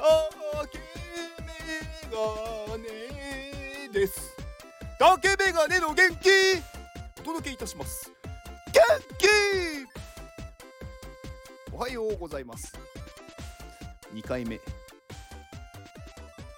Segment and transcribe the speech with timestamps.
[0.00, 0.84] 竹メ
[2.10, 2.88] ガネ
[3.92, 4.34] です。
[4.98, 6.30] 竹メガネの元気。
[7.20, 8.10] お届けいたします。
[8.72, 8.82] 元
[9.18, 9.26] 気。
[11.74, 12.72] おはようございます。
[14.14, 14.58] 2回目。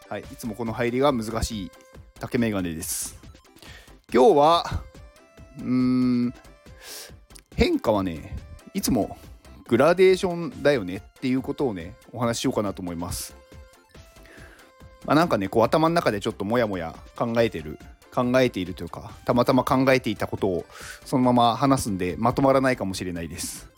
[0.09, 1.71] はいいつもこの入りが難しい
[2.21, 3.19] 竹メガネです。
[4.15, 4.65] 今日は
[5.59, 6.33] うん
[7.57, 8.37] 変化はね
[8.73, 9.19] いつも
[9.67, 13.37] グラデーションだよねっていうことをねお話ししようかなと思います。
[15.07, 17.79] まあ、なんかねこう頭の中でちょっとモヤモヤ考えてる
[18.13, 20.65] 考えているというかたまたま考えていたことを
[21.05, 23.71] そのまま話すんでまとまらないかもしれないです。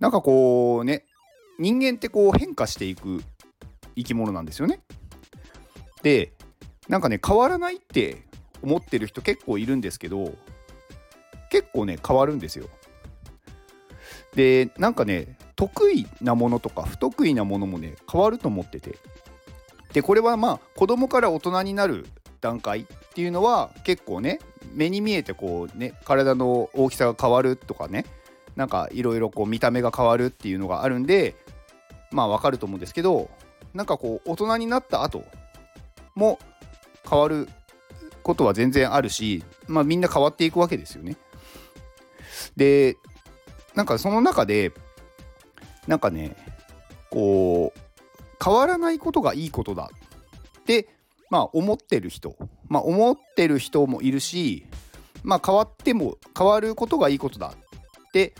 [0.00, 1.04] なんかこうね
[1.60, 3.22] 人間ってこう変化していく
[3.94, 4.80] 生き物なんですよね。
[6.02, 6.32] で
[6.88, 8.24] なんかね変わらないって
[8.62, 10.34] 思ってる人結構いるんですけど
[11.50, 12.66] 結構ね変わるんですよ。
[14.34, 18.96] でなんかね得意なものとか不得意なものもね変わると思ってて
[19.92, 22.06] でこれはまあ子供から大人になる
[22.40, 24.38] 段階っていうのは結構ね
[24.72, 28.06] 目に見えてこうね体の大きさが変わるとかね
[28.54, 31.34] なんかいろいろこう見た目が変わるっていうのがあるんで
[32.12, 33.28] まあわかると思うんですけど
[33.74, 35.24] なんかこう大人になった後
[36.14, 36.38] も
[37.10, 37.48] 変わる
[38.22, 41.16] ことは全然あるしまあみんな変わっていくわけですよね。
[42.56, 42.96] で
[43.74, 44.72] なんかその中で
[45.88, 46.36] なんかね
[47.10, 47.80] こう
[48.44, 49.90] 変わらないことがいいことだ
[50.60, 50.88] って
[51.30, 52.36] まあ思ってる人
[52.68, 54.66] まあ思ってる人もいるし
[55.24, 58.34] まあ変わっても変わることがいいことだって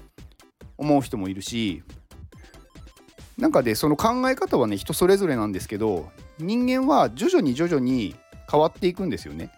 [0.76, 1.82] 思う人もいるし
[3.38, 8.14] なんかでその考え方はね人それぞれなんですけど人間は徐々に徐々に
[8.50, 9.50] 変わっていくんですよね。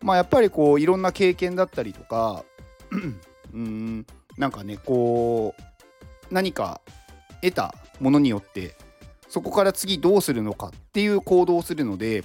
[0.00, 2.44] まあやっぱりこういろんな経験だったりとか
[3.52, 6.80] うんなんかねこう何か
[7.42, 8.76] 得たものによって
[9.28, 12.24] そこから次どうするのかっていう行動をするので、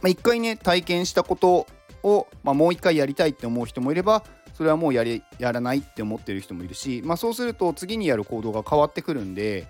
[0.00, 1.66] まあ、一回ね体験したこと
[2.02, 4.24] を、まあ、もう一回やりたいって思う人もいれば
[4.54, 9.66] それはもうやりやらないって思ってる人もいるし、まあ、そうすると次にやる行動が変わってくるんで、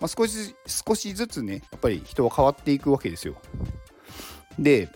[0.00, 3.34] まあ、少し少しずつねやっぱり人は変わっていくわけですよ。
[4.58, 4.88] で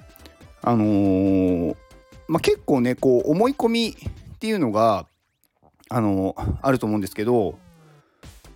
[0.61, 1.77] あのー、
[2.29, 5.07] まあ、結構ねこう思い込みっていうのが
[5.95, 7.59] あの、あると思うんですけど、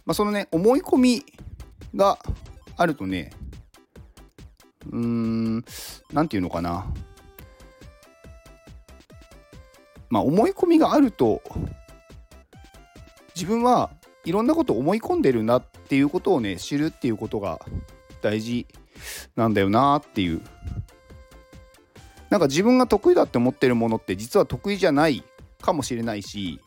[0.05, 1.27] まあ、そのね思い込み
[1.95, 2.19] が
[2.77, 3.33] あるとね
[4.91, 5.65] うーん
[6.13, 6.87] 何て言うのかな。
[10.09, 11.43] まあ思い込みがあると
[13.35, 13.91] 自分は
[14.25, 17.61] いろんなことを思い込んでるなっていうことをね知るっていうことが
[18.23, 18.67] 大事
[19.35, 20.41] なんだよなっていう。
[22.31, 25.23] なんか自分が得意だって思ってるものって実は得意じゃない
[25.61, 26.61] かもしれないし、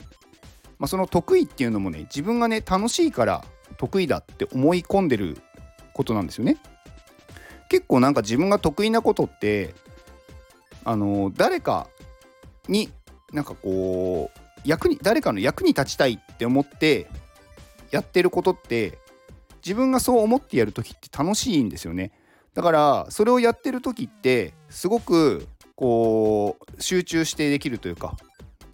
[0.80, 3.44] まあ、その得意っていうのもね自分がね楽しいから
[3.78, 5.38] 得意だって思い込んでる
[5.94, 6.58] ことなんですよね。
[7.70, 9.76] 結構なんか自分が得意なことって
[10.84, 11.88] あの誰か
[12.68, 12.90] に
[13.32, 17.08] なんかこう役に誰かの役に立ちたいって思って
[17.92, 18.98] やってることって
[19.64, 22.12] 自分がそう思ってやる時って楽しいんですよね。
[22.54, 28.18] だからそれをやってる時ってすごくこう集中してできるというか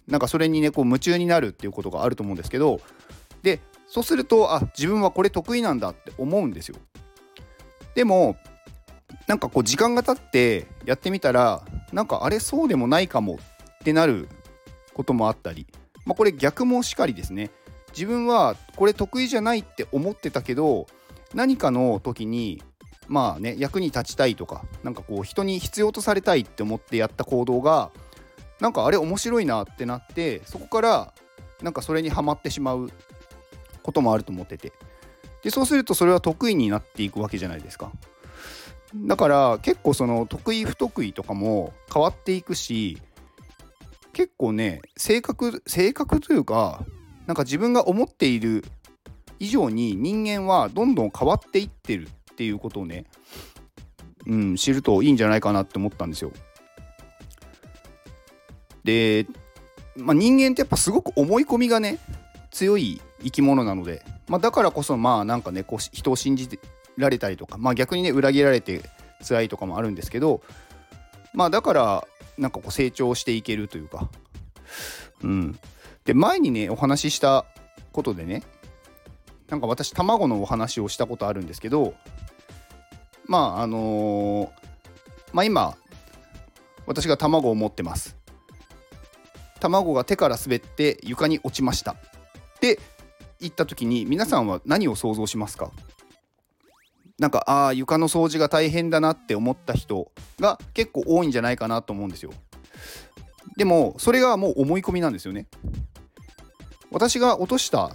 [0.06, 2.80] なんかそれにねこう夢中になるっていうことがあると思うんですけど
[3.42, 6.76] でそうするとあ自分はこれ得意なんだって思うんですよ。
[7.94, 8.36] でも
[9.26, 11.62] なんかこう時間が経ってやってみたら
[11.92, 13.38] なんかあれそうでもないかも
[13.80, 14.28] ってなる
[14.94, 15.66] こともあったり、
[16.04, 17.50] まあ、これ逆もしかりですね。
[17.92, 20.86] 自分はこれ得意じゃないって思ってたけど
[21.34, 22.62] 何かの時に
[23.08, 27.90] まあね役に立ちたいとかなんかこう人に必要とされたいって思ってやった行動が
[28.60, 31.12] なんかあれ面白いなってなってそこから
[31.62, 32.90] なんかそれにはまってしまう
[33.82, 34.72] こともあると思ってて
[35.42, 37.92] でそうするとそれは得意になっていくわけじゃないですか
[38.94, 42.98] だから結構その得意不得意とかも変わっていくし
[44.12, 46.84] 結構ね性格性格というか
[47.26, 48.64] なんか自分が思っている
[49.38, 53.04] 以上に人間はどんどん変わっていってるっていうことをね、
[54.26, 56.32] うん、知るといいんじゃないかなって思ったんですよ。
[58.86, 59.26] で、
[59.96, 61.98] まあ、人間ってやっぱすごく思い込みがね
[62.50, 66.58] 強い生き物なので、まあ、だからこそまあなんかねこう人を信じ
[66.96, 68.82] られたりとか、まあ、逆にね裏切られて
[69.26, 70.40] 辛いとかもあるんですけど
[71.34, 74.08] まあだからなんかこう成長していけるというか。
[75.22, 75.58] うん。
[76.04, 77.44] で前にねお話しした
[77.92, 78.42] ことでね
[79.48, 81.94] なんか私卵のお話をしたことあるんですけど
[83.26, 84.50] まああのー、
[85.32, 85.76] まあ今
[86.86, 88.16] 私が卵を持ってます。
[89.60, 91.96] 卵が手から滑って床に落ちました。
[92.60, 92.78] で
[93.40, 95.70] 言った時に皆さんは何を想像しますか？
[97.18, 102.32] なんかああ床の掃除が大変だなって思った人が結構多いんじゃないかなと思うんですよ。
[103.56, 105.46] でもそれがもう思い込みなんですよね。
[106.90, 107.90] 私が落としたっ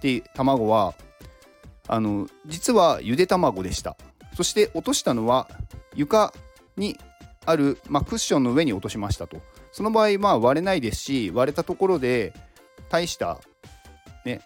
[0.00, 0.94] て卵は
[1.86, 3.96] あの実はゆで卵でした。
[4.36, 5.48] そして落としたのは
[5.94, 6.32] 床
[6.76, 6.98] に
[7.46, 9.36] ある、まあ、クッションの上に落としましたと。
[9.74, 12.32] その場合まあ割れないですし割れたところで
[12.90, 13.40] 大した
[14.24, 14.40] ね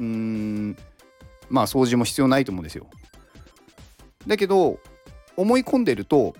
[0.00, 0.76] うーん
[1.48, 2.88] まあ掃除も必要ないと思うんですよ。
[4.26, 4.80] だけど
[5.36, 6.34] 思い込んでると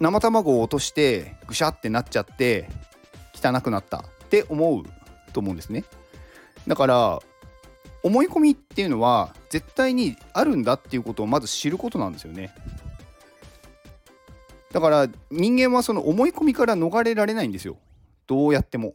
[0.00, 2.68] 生卵を落としてぐしゃってなっちゃって
[3.34, 4.84] 汚くなったって思う
[5.32, 5.84] と思うんですね。
[6.68, 7.20] だから
[8.02, 12.54] 思い込みっていうのは絶対にあるんだっていうことをまず知ることなんですよね。
[14.74, 17.76] だから人間はその思い込みから逃れられないんですよ。
[18.26, 18.94] どうやっても。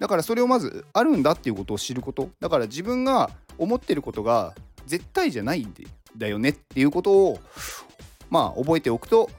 [0.00, 2.30] だからそれをまずあるんだっていうことを知ること。
[2.40, 4.52] だから自分が思ってることが
[4.84, 5.72] 絶対じゃないん
[6.16, 7.38] だよねっていうことを
[8.30, 9.30] まあ覚えておくと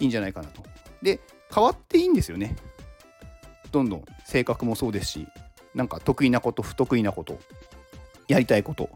[0.00, 0.64] いいんじゃないかなと。
[1.00, 1.20] で
[1.54, 2.56] 変わっていいんですよね。
[3.70, 4.04] どんどん。
[4.24, 5.28] 性格もそうですし
[5.76, 7.38] なんか得意なこと不得意なこと。
[8.26, 8.90] やりたいこと。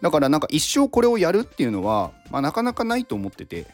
[0.00, 3.66] だからなんか一生これをやるっていうのは、まあ、なかなかないと思ってて。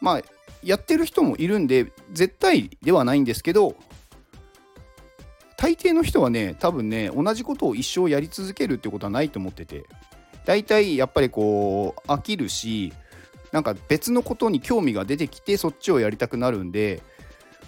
[0.00, 0.22] まあ
[0.62, 3.76] やってる人もいるんで絶対ではないんですけど
[5.56, 9.84] 大抵の人はね多分ね同じことを一生やり続けるってことはないと思ってて
[10.46, 12.92] 大体やっぱりこう飽きるし
[13.52, 17.02] なんか別のことに興味が出てきてそっちをやりたくなるんで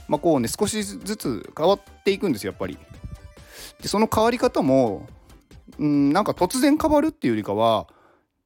[0.08, 2.78] まあこうね少しずつ変わっていくんですよやっぱり。
[3.80, 5.08] でその変わり方も
[5.78, 7.88] うんなんか突然変わるっていうよりかは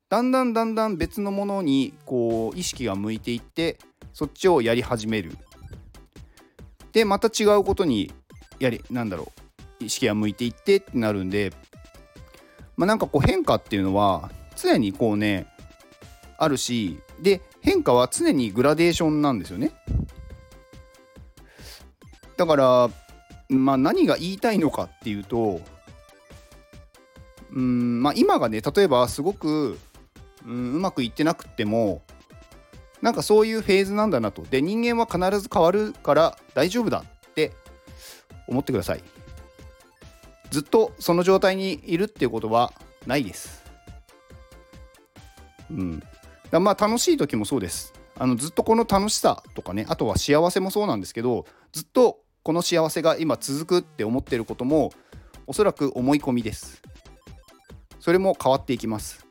[0.09, 3.79] だんだんだんだん別のものにこう意識が向いていって
[4.13, 5.37] そっちをやり始める。
[6.93, 8.13] でまた違うことに
[8.59, 9.33] やりなんだろ
[9.81, 11.53] う意識が向いていってってなるんで
[12.77, 15.47] まあなんかこう変化っていうのは常にこうね
[16.39, 19.73] あるしで変化は常にグラデーションなんですよね。
[22.37, 22.91] だから
[23.49, 25.61] まあ何が言いたいのかっていうと
[27.53, 29.79] うんまあ今がね例えばすごく
[30.47, 32.03] うんうまくいってなくても
[33.03, 34.43] なんかそういうフェーズなんだなと。
[34.43, 37.53] で人間は必ず変わるから大丈夫だって
[38.47, 39.03] 思ってください。
[40.51, 42.73] ずっとその状態にいるっていうことは
[43.07, 43.63] ないです。
[45.71, 46.03] うん。
[46.51, 47.93] だまあ楽しい時もそうです。
[48.19, 54.93] あのずっとこの楽しさとかねあとは幸せもそうなんですけどずっとこの幸せが今続くって思ってることも
[55.47, 56.81] おそらく思い込みです。
[58.01, 59.26] それも変わっていきます。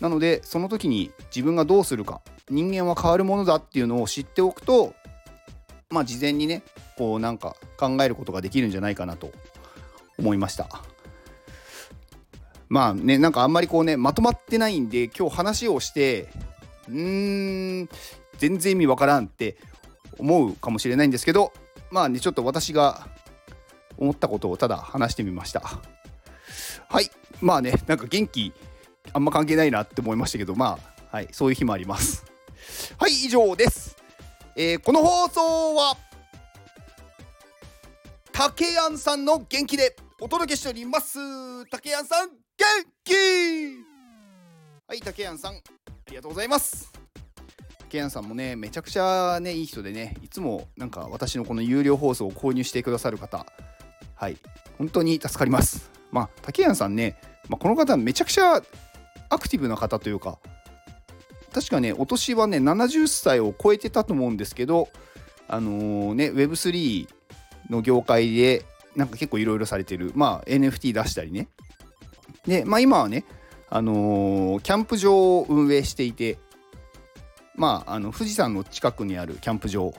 [0.00, 2.20] なのでその時に自分がどうするか
[2.50, 4.94] 人間は変わるものだっていうのを知っておくと
[5.90, 6.62] まあ事前にね
[6.96, 9.32] こうなんか考えることができるんじゃないかなと
[10.18, 10.68] 思いました。
[12.68, 16.28] まあねなんかあんまりこうねまとまってないんで今日話をして
[16.88, 17.88] うーん
[18.38, 19.56] 全然意味わからんって
[20.18, 21.52] 思うかもしれないんですけど
[21.90, 23.06] まあねちょっと私が
[23.96, 25.62] 思ったことをただ話してみました。
[26.88, 27.10] はい。
[27.40, 28.52] まあねなんか元気
[29.14, 30.78] あんま関係ないなって思いましたけどま
[31.10, 32.24] あはいそういう日もあります。
[32.98, 33.96] はい以上です。
[34.56, 35.96] えー、この放送は
[38.32, 41.18] 竹谷さんの元気でお届けしております。
[41.66, 42.36] 竹谷さん元
[43.04, 43.14] 気！
[44.88, 45.60] はい竹谷さんあ
[46.10, 46.90] りがとうございます。
[47.78, 53.46] 竹谷さんもねめちゃくちゃねいい人でねいつもなんか私のこの有料放送を購入してくださる方。
[54.16, 54.36] はい
[54.78, 55.92] 本当に助かります。
[56.10, 57.16] まあ竹谷さんね、
[57.48, 58.60] まあ、この方めちゃくちゃ
[59.28, 60.38] アクティブな方というか
[61.52, 64.88] 確かねお年はね70歳を超えてたと思うんですけど
[65.48, 67.08] あのー、ね Web3
[67.70, 68.64] の業界で
[68.96, 70.12] なんか結構いろいろされてる。
[70.14, 71.48] まあ NFT 出したりね。
[72.46, 73.24] でまあ今はね
[73.68, 76.38] あのー、キャンプ場を運営していて
[77.56, 79.92] まああの富士山の近くにあるキャンプ場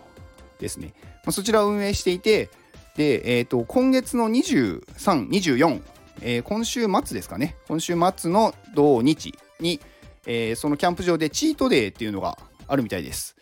[0.60, 2.50] ですね、まあ、そちらを運営していて
[2.96, 5.82] で、えーと、今月の2324、
[6.22, 9.80] えー、今週末ですかね今週末の土日に
[10.26, 13.36] えー、そのキャンプ場でチートデーっていうのがあるみたいです。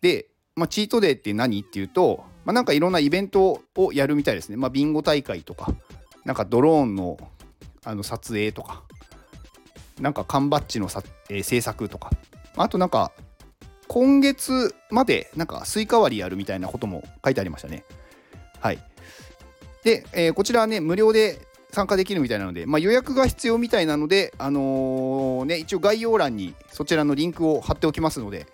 [0.00, 4.56] で、まあ、チートデーって何っていうと、まあ、なんかいろんなイベントをやるみたいですね。
[4.56, 5.72] まあ、ビンゴ大会とか、
[6.24, 7.18] なんかドローンの
[7.84, 8.82] あの撮影とか、
[10.00, 12.10] なんか缶バッジのさ、えー、制作とか、
[12.56, 13.12] あとなんか
[13.86, 17.84] 今月までなんかスイカ割りやるみたいなことも書いてありましたね。
[18.60, 18.78] はい。
[19.84, 21.38] で、えー、こちらはね、無料で
[21.76, 28.46] 参加できるみたいなので、まあ、予約が必要みたいなので、あのー、ね、一応概要欄にそちらのリンクを貼っておきますので、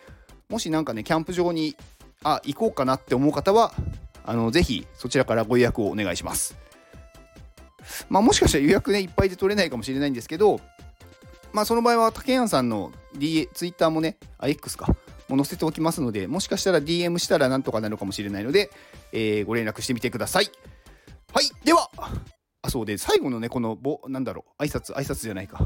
[0.49, 1.77] もしなんかね、キャンプ場に
[2.25, 3.73] あ行こうかなって思う方は、
[4.25, 6.57] あのぜひそちらからご予約をお願いします。
[8.09, 10.61] まあもしかしたら予約ねいっぱいで取れないかもしれないんですけど
[11.53, 14.95] まあその場合は竹谷さんの、D、ツイッターもねあ X か
[15.29, 18.71] も載せておきますのでもしかしたら DM したらなんとかなるかもしれないので、
[19.13, 20.51] えー、ご連絡してみてください
[21.33, 21.91] はいでは
[22.73, 25.61] そうで最後のねこのぼなんだろう挨拶挨拶じゃないか。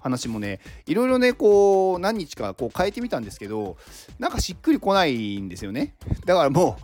[0.00, 3.76] 話もねいろいろねこう何日かこう変えてみたんですけど
[4.18, 5.94] なんかしっくりこないんですよね。
[6.24, 6.76] だからも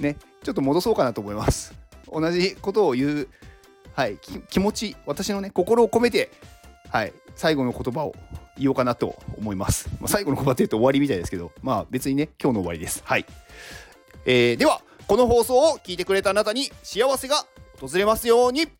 [0.00, 1.74] うねちょっと戻そうかなと思います。
[2.12, 3.28] 同じことを言う
[3.94, 6.30] はい気持ち私のね心を込めて
[6.88, 8.14] はい最後の言葉を
[8.58, 13.02] 言おうかなと思います、まあ、最後の言葉って言うと終わりみたいですけどまあ別にね今日の終わりです。
[13.04, 13.26] はい、
[14.24, 17.46] えー、ではこの放送を聞いてくれたあなたに幸せが
[17.80, 18.79] 訪れますように。